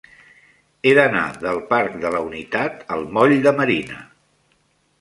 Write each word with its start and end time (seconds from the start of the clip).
He 0.85 0.93
d'anar 0.99 1.25
del 1.43 1.59
parc 1.75 1.99
de 2.05 2.11
la 2.17 2.23
Unitat 2.29 2.81
al 2.97 3.07
moll 3.19 3.37
de 3.47 3.55
Marina. 3.61 4.01